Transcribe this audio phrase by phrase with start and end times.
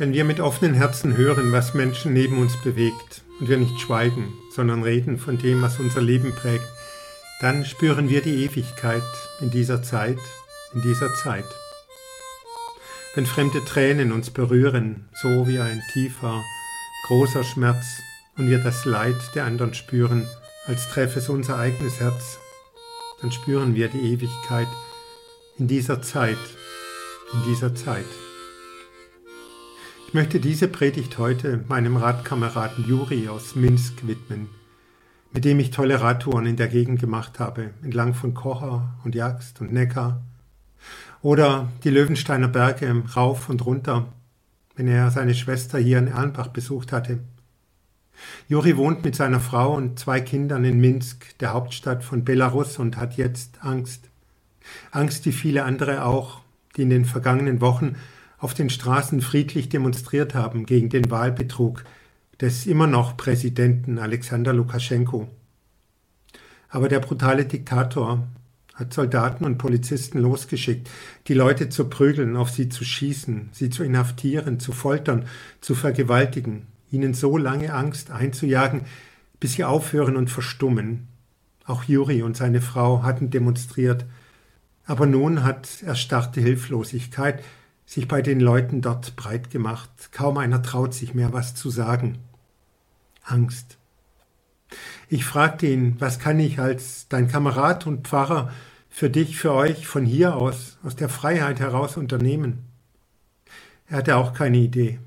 [0.00, 4.32] Wenn wir mit offenen Herzen hören, was Menschen neben uns bewegt und wir nicht schweigen,
[4.50, 6.64] sondern reden von dem, was unser Leben prägt,
[7.42, 9.02] dann spüren wir die Ewigkeit
[9.42, 10.16] in dieser Zeit,
[10.72, 11.44] in dieser Zeit.
[13.14, 16.42] Wenn fremde Tränen uns berühren, so wie ein tiefer,
[17.06, 17.84] großer Schmerz,
[18.38, 20.26] und wir das Leid der anderen spüren,
[20.66, 22.38] als treffe es unser eigenes Herz,
[23.20, 24.68] dann spüren wir die Ewigkeit
[25.58, 26.38] in dieser Zeit,
[27.34, 28.06] in dieser Zeit.
[30.10, 34.48] Ich möchte diese Predigt heute meinem Radkameraden Juri aus Minsk widmen,
[35.32, 39.60] mit dem ich tolle Radtouren in der Gegend gemacht habe, entlang von Kocher und Jagst
[39.60, 40.20] und Neckar.
[41.22, 44.12] Oder die Löwensteiner Berge rauf und runter,
[44.74, 47.20] wenn er seine Schwester hier in Erlenbach besucht hatte.
[48.48, 52.96] Juri wohnt mit seiner Frau und zwei Kindern in Minsk, der Hauptstadt von Belarus, und
[52.96, 54.10] hat jetzt Angst.
[54.90, 56.40] Angst wie viele andere auch,
[56.76, 57.94] die in den vergangenen Wochen
[58.40, 61.84] auf den Straßen friedlich demonstriert haben gegen den Wahlbetrug
[62.40, 65.28] des immer noch Präsidenten Alexander Lukaschenko.
[66.70, 68.26] Aber der brutale Diktator
[68.74, 70.88] hat Soldaten und Polizisten losgeschickt,
[71.28, 75.26] die Leute zu prügeln, auf sie zu schießen, sie zu inhaftieren, zu foltern,
[75.60, 78.82] zu vergewaltigen, ihnen so lange Angst einzujagen,
[79.38, 81.08] bis sie aufhören und verstummen.
[81.66, 84.06] Auch Juri und seine Frau hatten demonstriert,
[84.86, 87.44] aber nun hat erstarrte Hilflosigkeit
[87.90, 89.90] sich bei den Leuten dort breit gemacht.
[90.12, 92.18] Kaum einer traut sich mehr was zu sagen.
[93.24, 93.78] Angst.
[95.08, 98.52] Ich fragte ihn, was kann ich als dein Kamerad und Pfarrer
[98.90, 102.58] für dich, für euch von hier aus, aus der Freiheit heraus unternehmen?
[103.88, 105.00] Er hatte auch keine Idee.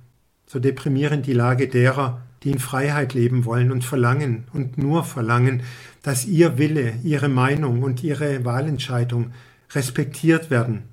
[0.45, 5.63] So deprimierend die Lage derer, die in Freiheit leben wollen und verlangen und nur verlangen,
[6.01, 9.31] dass ihr Wille, ihre Meinung und ihre Wahlentscheidung
[9.73, 10.83] respektiert werden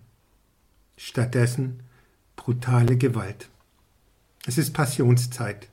[1.03, 1.83] stattdessen
[2.37, 3.49] brutale Gewalt.
[4.45, 5.69] Es ist Passionszeit,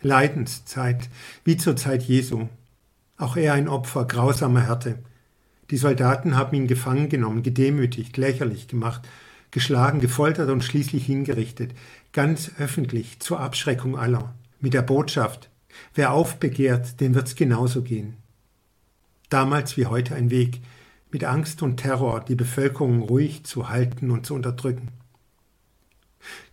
[0.00, 1.10] Leidenszeit,
[1.44, 2.48] wie zur Zeit Jesu.
[3.18, 4.98] Auch er ein Opfer grausamer Härte.
[5.70, 9.06] Die Soldaten haben ihn gefangen genommen, gedemütigt, lächerlich gemacht,
[9.50, 11.74] geschlagen, gefoltert und schließlich hingerichtet,
[12.14, 15.50] ganz öffentlich zur Abschreckung aller, mit der Botschaft,
[15.94, 18.16] wer aufbegehrt, dem wird's genauso gehen.
[19.28, 20.60] Damals wie heute ein Weg,
[21.10, 24.88] mit Angst und Terror die Bevölkerung ruhig zu halten und zu unterdrücken.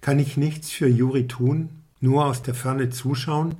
[0.02, 1.70] Kann ich nichts für Juri tun,
[2.00, 3.56] nur aus der Ferne zuschauen,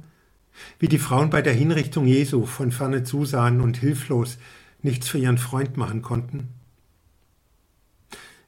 [0.80, 4.38] wie die Frauen bei der Hinrichtung Jesu von ferne zusahen und hilflos
[4.82, 6.50] nichts für ihren Freund machen konnten?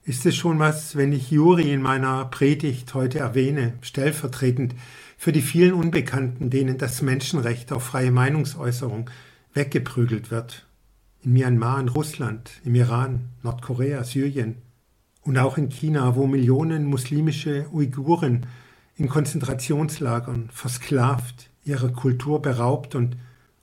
[0.04, 4.76] Ist es schon was, wenn ich Juri in meiner Predigt heute erwähne, stellvertretend
[5.18, 9.10] für die vielen Unbekannten, denen das Menschenrecht auf freie Meinungsäußerung
[9.54, 10.68] weggeprügelt wird
[11.26, 14.58] in Myanmar, in Russland, im Iran, Nordkorea, Syrien
[15.24, 18.46] und auch in China, wo Millionen muslimische Uiguren
[18.96, 23.18] in Konzentrationslagern versklavt, ihrer Kultur beraubt und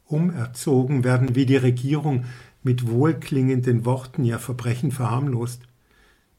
[0.06, 2.24] umerzogen werden, wie die Regierung
[2.62, 5.62] mit wohlklingenden Worten ihr Verbrechen verharmlost.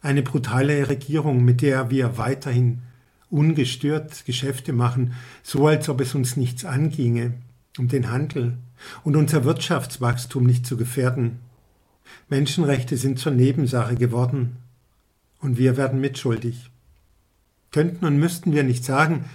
[0.01, 2.81] Eine brutale Regierung, mit der wir weiterhin
[3.29, 7.33] ungestört Geschäfte machen, so als ob es uns nichts anginge,
[7.79, 8.57] um den Handel
[9.03, 11.39] und unser Wirtschaftswachstum nicht zu gefährden.
[12.29, 14.57] Menschenrechte sind zur Nebensache geworden
[15.39, 16.69] und wir werden mitschuldig.
[17.71, 19.25] Könnten und müssten wir nicht sagen,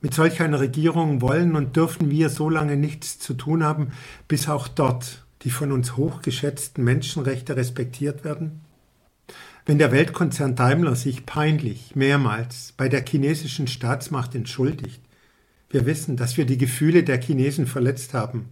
[0.00, 3.92] mit solch einer Regierung wollen und dürfen wir so lange nichts zu tun haben,
[4.28, 8.60] bis auch dort die von uns hochgeschätzten Menschenrechte respektiert werden?
[9.64, 15.00] Wenn der Weltkonzern Daimler sich peinlich mehrmals bei der chinesischen Staatsmacht entschuldigt,
[15.70, 18.50] wir wissen, dass wir die Gefühle der Chinesen verletzt haben,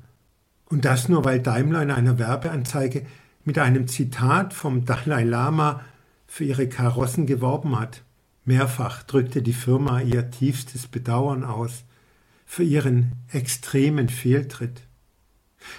[0.66, 3.06] und das nur, weil Daimler in einer Werbeanzeige
[3.44, 5.82] mit einem Zitat vom Dalai Lama
[6.26, 8.02] für ihre Karossen geworben hat.
[8.44, 11.84] Mehrfach drückte die Firma ihr tiefstes Bedauern aus
[12.46, 14.82] für ihren extremen Fehltritt.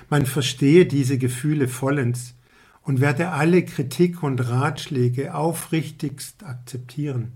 [0.10, 2.36] Man verstehe diese Gefühle vollends
[2.82, 7.34] und werde alle Kritik und Ratschläge aufrichtigst akzeptieren.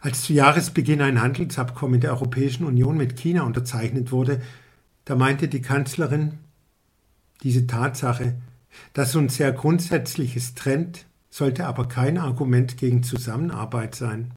[0.00, 4.40] Als zu Jahresbeginn ein Handelsabkommen der Europäischen Union mit China unterzeichnet wurde,
[5.06, 6.34] da meinte die Kanzlerin,
[7.42, 8.34] diese Tatsache,
[8.92, 14.32] dass uns sehr Grundsätzliches trennt, sollte aber kein Argument gegen Zusammenarbeit sein.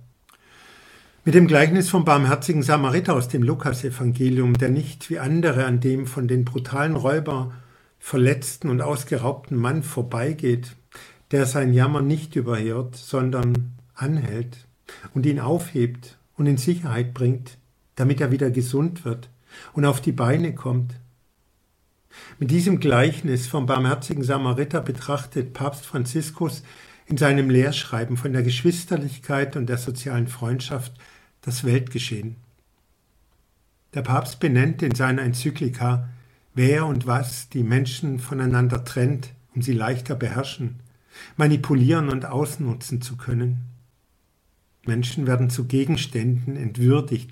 [1.26, 6.06] Mit dem Gleichnis vom barmherzigen Samariter aus dem Lukasevangelium, der nicht wie andere an dem
[6.08, 7.52] von den brutalen Räuber
[7.98, 10.76] verletzten und ausgeraubten Mann vorbeigeht,
[11.32, 14.68] der sein Jammer nicht überhört, sondern anhält
[15.14, 17.58] und ihn aufhebt und in Sicherheit bringt,
[17.96, 19.30] damit er wieder gesund wird,
[19.74, 20.96] und auf die Beine kommt.
[22.38, 26.64] Mit diesem Gleichnis vom barmherzigen Samariter betrachtet Papst Franziskus
[27.06, 30.94] in seinem Lehrschreiben von der Geschwisterlichkeit und der sozialen Freundschaft
[31.42, 32.36] das Weltgeschehen.
[33.94, 36.10] Der Papst benennt in seiner Enzyklika,
[36.54, 40.80] wer und was die Menschen voneinander trennt, um sie leichter beherrschen,
[41.38, 43.69] manipulieren und ausnutzen zu können.
[44.86, 47.32] Menschen werden zu Gegenständen entwürdigt,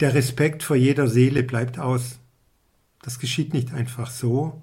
[0.00, 2.18] der Respekt vor jeder Seele bleibt aus.
[3.02, 4.60] Das geschieht nicht einfach so,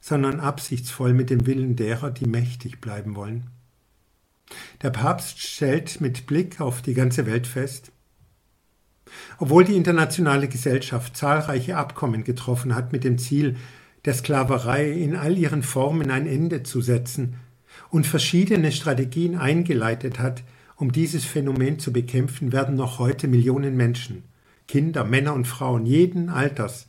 [0.00, 3.46] sondern absichtsvoll mit dem Willen derer, die mächtig bleiben wollen.
[4.82, 7.92] Der Papst stellt mit Blick auf die ganze Welt fest,
[9.38, 13.56] obwohl die internationale Gesellschaft zahlreiche Abkommen getroffen hat mit dem Ziel,
[14.04, 17.36] der Sklaverei in all ihren Formen ein Ende zu setzen
[17.90, 20.42] und verschiedene Strategien eingeleitet hat,
[20.78, 24.22] um dieses Phänomen zu bekämpfen, werden noch heute Millionen Menschen,
[24.68, 26.86] Kinder, Männer und Frauen jeden Alters,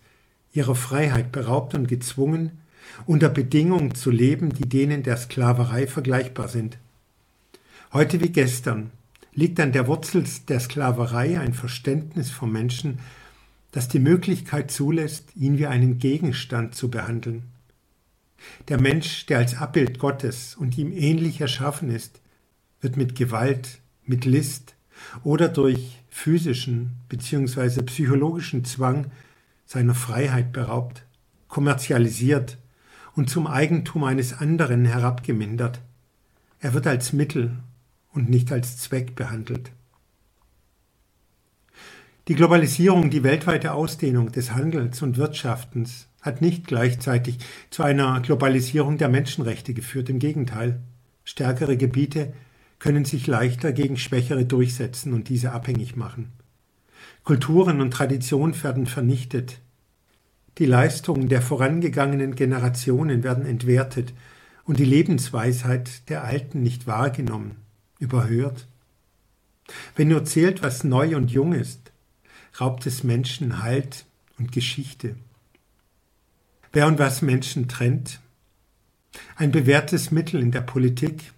[0.54, 2.52] ihrer Freiheit beraubt und gezwungen,
[3.06, 6.78] unter Bedingungen zu leben, die denen der Sklaverei vergleichbar sind.
[7.92, 8.92] Heute wie gestern
[9.34, 13.00] liegt an der Wurzel der Sklaverei ein Verständnis vom Menschen,
[13.72, 17.44] das die Möglichkeit zulässt, ihn wie einen Gegenstand zu behandeln.
[18.68, 22.20] Der Mensch, der als Abbild Gottes und ihm ähnlich erschaffen ist,
[22.82, 24.76] wird mit Gewalt, mit List
[25.24, 27.84] oder durch physischen bzw.
[27.84, 29.12] psychologischen Zwang
[29.66, 31.04] seiner Freiheit beraubt,
[31.48, 32.58] kommerzialisiert
[33.16, 35.82] und zum Eigentum eines anderen herabgemindert.
[36.60, 37.58] Er wird als Mittel
[38.12, 39.72] und nicht als Zweck behandelt.
[42.28, 47.40] Die Globalisierung, die weltweite Ausdehnung des Handels und Wirtschaftens hat nicht gleichzeitig
[47.70, 50.10] zu einer Globalisierung der Menschenrechte geführt.
[50.10, 50.80] Im Gegenteil,
[51.24, 52.34] stärkere Gebiete
[52.80, 56.32] können sich leichter gegen Schwächere durchsetzen und diese abhängig machen.
[57.24, 59.60] Kulturen und Traditionen werden vernichtet.
[60.58, 64.14] Die Leistungen der vorangegangenen Generationen werden entwertet
[64.64, 67.58] und die Lebensweisheit der Alten nicht wahrgenommen
[68.00, 68.68] überhört.
[69.96, 71.92] Wenn nur zählt, was neu und jung ist,
[72.60, 74.06] raubt es Menschen Halt
[74.38, 75.16] und Geschichte.
[76.72, 78.20] Wer und was Menschen trennt,
[79.36, 81.34] ein bewährtes Mittel in der Politik.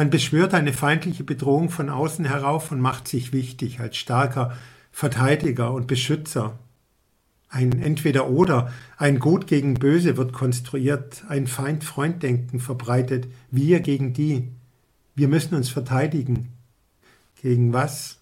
[0.00, 4.56] Man beschwört eine feindliche Bedrohung von außen herauf und macht sich wichtig als starker
[4.92, 6.58] Verteidiger und Beschützer.
[7.50, 14.48] Ein Entweder-Oder, ein Gut gegen Böse wird konstruiert, ein Feind-Freund-Denken verbreitet, wir gegen die.
[15.16, 16.48] Wir müssen uns verteidigen.
[17.42, 18.20] Gegen was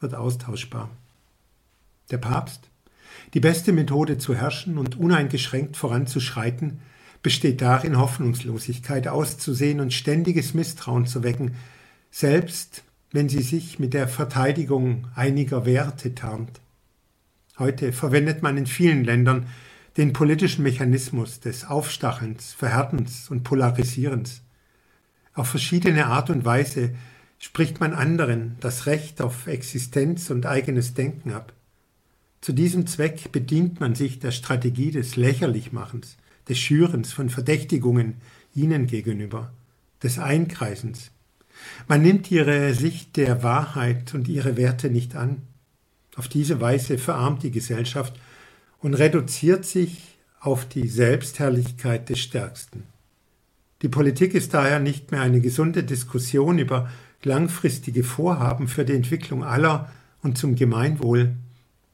[0.00, 0.90] wird austauschbar?
[2.10, 2.70] Der Papst?
[3.34, 6.80] Die beste Methode zu herrschen und uneingeschränkt voranzuschreiten
[7.22, 11.54] besteht darin, Hoffnungslosigkeit auszusehen und ständiges Misstrauen zu wecken,
[12.10, 12.82] selbst
[13.12, 16.60] wenn sie sich mit der Verteidigung einiger Werte tarnt.
[17.58, 19.46] Heute verwendet man in vielen Ländern
[19.96, 24.42] den politischen Mechanismus des Aufstachelns, Verhärtens und Polarisierens.
[25.34, 26.94] Auf verschiedene Art und Weise
[27.38, 31.52] spricht man anderen das Recht auf Existenz und eigenes Denken ab.
[32.40, 36.16] Zu diesem Zweck bedient man sich der Strategie des Lächerlichmachens,
[36.50, 38.16] des Schürens von Verdächtigungen
[38.54, 39.52] ihnen gegenüber,
[40.02, 41.10] des Einkreisens.
[41.88, 45.42] Man nimmt ihre Sicht der Wahrheit und ihre Werte nicht an.
[46.16, 48.18] Auf diese Weise verarmt die Gesellschaft
[48.80, 52.82] und reduziert sich auf die Selbstherrlichkeit des Stärksten.
[53.82, 56.90] Die Politik ist daher nicht mehr eine gesunde Diskussion über
[57.22, 59.90] langfristige Vorhaben für die Entwicklung aller
[60.22, 61.36] und zum Gemeinwohl,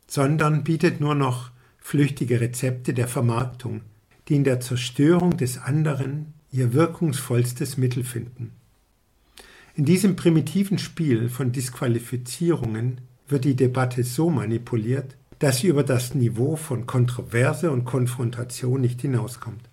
[0.07, 3.83] sondern bietet nur noch flüchtige Rezepte der Vermarktung,
[4.29, 8.53] die in der Zerstörung des anderen ihr wirkungsvollstes Mittel finden.
[9.75, 16.15] In diesem primitiven Spiel von Disqualifizierungen wird die Debatte so manipuliert, dass sie über das
[16.15, 19.69] Niveau von Kontroverse und Konfrontation nicht hinauskommt.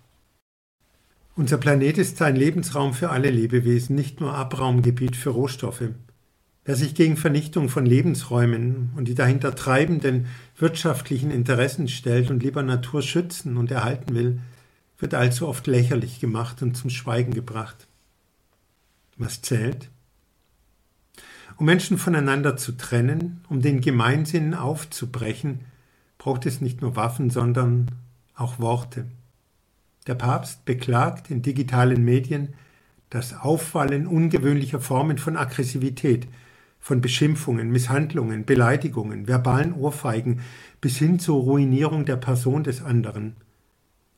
[1.36, 5.88] Unser Planet ist ein Lebensraum für alle Lebewesen, nicht nur Abraumgebiet für Rohstoffe.
[6.64, 12.62] Wer sich gegen Vernichtung von Lebensräumen und die dahinter treibenden wirtschaftlichen Interessen stellt und lieber
[12.62, 14.40] Natur schützen und erhalten will,
[14.98, 17.86] wird allzu oft lächerlich gemacht und zum Schweigen gebracht.
[19.18, 19.90] Was zählt?
[21.56, 25.60] Um Menschen voneinander zu trennen, um den Gemeinsinn aufzubrechen,
[26.16, 27.90] braucht es nicht nur Waffen, sondern
[28.34, 29.04] auch Worte.
[30.06, 32.54] Der Papst beklagt in digitalen Medien
[33.10, 36.26] das Auffallen ungewöhnlicher Formen von Aggressivität,
[36.84, 40.40] von Beschimpfungen, Misshandlungen, Beleidigungen, verbalen Ohrfeigen
[40.82, 43.36] bis hin zur Ruinierung der Person des anderen.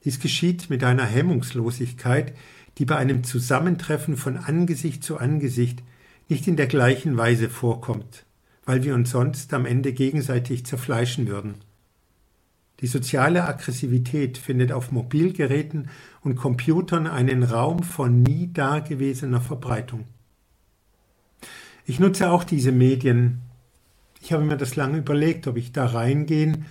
[0.03, 2.35] Dies geschieht mit einer Hemmungslosigkeit,
[2.79, 5.85] die bei einem Zusammentreffen von Angesicht zu Angesicht
[6.29, 8.27] nicht in der gleichen Weise vorkommt,
[8.65, 11.55] weil wir uns sonst am Ende gegenseitig zerfleischen würden.
[12.81, 15.89] Die soziale Aggressivität findet auf Mobilgeräten
[16.21, 20.09] und Computern einen Raum von nie dagewesener Verbreitung.
[21.89, 23.43] Ich nutze auch diese Medien,
[24.21, 26.65] Ich habe mir das lange überlegt, ob ich da reingehen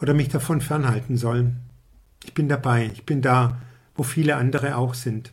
[0.00, 1.52] oder mich davon fernhalten soll.
[2.24, 3.60] Ich bin dabei, ich bin da,
[3.94, 5.32] wo viele andere auch sind.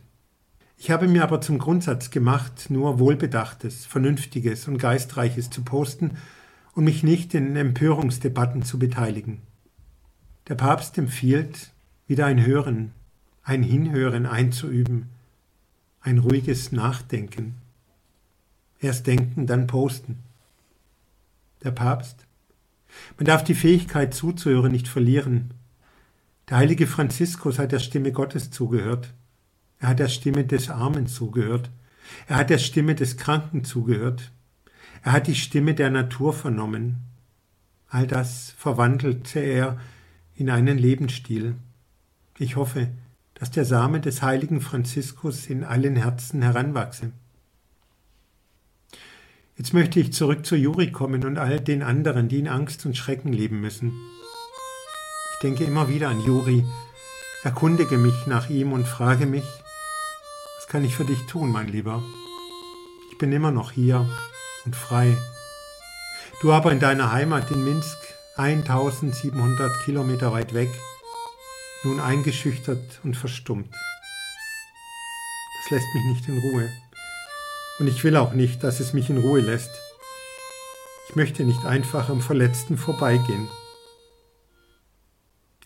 [0.76, 6.12] Ich habe mir aber zum Grundsatz gemacht, nur Wohlbedachtes, Vernünftiges und Geistreiches zu posten
[6.74, 9.42] und mich nicht in Empörungsdebatten zu beteiligen.
[10.46, 11.72] Der Papst empfiehlt,
[12.06, 12.92] wieder ein Hören,
[13.42, 15.08] ein Hinhören einzuüben,
[16.02, 17.56] ein ruhiges Nachdenken.
[18.80, 20.18] Erst denken, dann posten.
[21.64, 22.26] Der Papst.
[23.16, 25.54] Man darf die Fähigkeit zuzuhören nicht verlieren.
[26.48, 29.12] Der heilige Franziskus hat der Stimme Gottes zugehört.
[29.80, 31.70] Er hat der Stimme des Armen zugehört.
[32.26, 34.32] Er hat der Stimme des Kranken zugehört.
[35.02, 36.96] Er hat die Stimme der Natur vernommen.
[37.88, 39.78] All das verwandelte er
[40.34, 41.54] in einen Lebensstil.
[42.38, 42.88] Ich hoffe,
[43.34, 47.12] dass der Same des heiligen Franziskus in allen Herzen heranwachse.
[49.58, 52.96] Jetzt möchte ich zurück zu Juri kommen und all den anderen, die in Angst und
[52.96, 53.92] Schrecken leben müssen.
[55.34, 56.64] Ich denke immer wieder an Juri,
[57.44, 59.44] erkundige mich nach ihm und frage mich,
[60.68, 62.02] kann ich für dich tun, mein Lieber?
[63.10, 64.06] Ich bin immer noch hier
[64.66, 65.16] und frei.
[66.42, 67.96] Du aber in deiner Heimat in Minsk,
[68.36, 70.68] 1700 Kilometer weit weg,
[71.84, 73.72] nun eingeschüchtert und verstummt.
[73.72, 76.68] Das lässt mich nicht in Ruhe.
[77.78, 79.70] Und ich will auch nicht, dass es mich in Ruhe lässt.
[81.08, 83.46] Ich möchte nicht einfach am Verletzten vorbeigehen.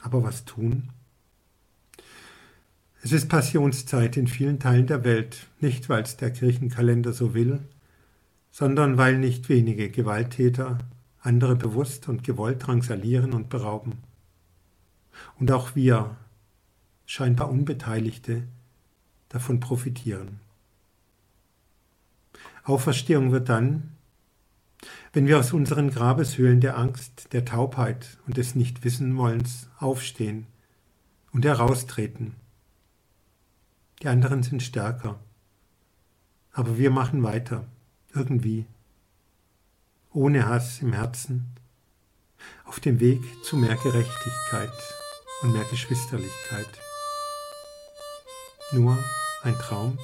[0.00, 0.90] Aber was tun?
[3.02, 7.60] Es ist Passionszeit in vielen Teilen der Welt, nicht weil es der Kirchenkalender so will,
[8.50, 10.78] sondern weil nicht wenige Gewalttäter
[11.18, 13.98] andere bewusst und gewollt drangsalieren und berauben.
[15.38, 16.16] Und auch wir,
[17.06, 18.42] scheinbar Unbeteiligte,
[19.28, 20.41] davon profitieren.
[22.64, 23.90] Auferstehung wird dann,
[25.12, 30.46] wenn wir aus unseren Grabeshöhlen der Angst, der Taubheit und des Nichtwissenwollens aufstehen
[31.32, 32.34] und heraustreten
[34.02, 35.20] die anderen sind stärker.
[36.52, 37.64] Aber wir machen weiter,
[38.12, 38.66] irgendwie,
[40.10, 41.54] ohne Hass im Herzen,
[42.64, 44.72] auf dem Weg zu mehr Gerechtigkeit
[45.42, 46.66] und mehr Geschwisterlichkeit.
[48.72, 48.98] Nur
[49.44, 49.98] ein Traum?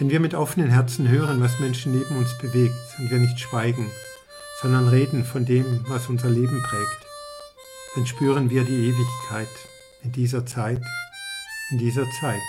[0.00, 3.86] Wenn wir mit offenen Herzen hören, was Menschen neben uns bewegt und wir nicht schweigen,
[4.62, 7.06] sondern reden von dem, was unser Leben prägt,
[7.94, 9.48] dann spüren wir die Ewigkeit
[10.02, 10.82] in dieser Zeit
[11.70, 12.40] in dieser Zeit.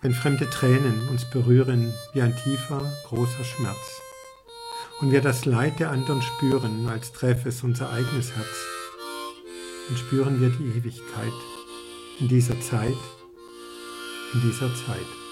[0.00, 4.00] Wenn fremde Tränen uns berühren wie ein tiefer, großer Schmerz
[5.00, 8.56] und wir das Leid der anderen spüren, als treffe es unser eigenes Herz,
[9.88, 11.32] dann spüren wir die Ewigkeit
[12.20, 12.94] in dieser Zeit,
[14.34, 15.23] in dieser Zeit.